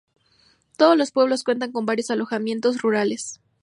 Todos 0.77 0.97
los 0.97 1.11
pueblos 1.11 1.43
cuentan 1.43 1.71
con 1.71 1.85
varios 1.85 2.09
alojamientos 2.09 2.81
rurales. 2.81 3.39